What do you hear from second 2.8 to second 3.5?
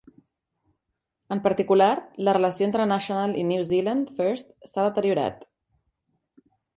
National i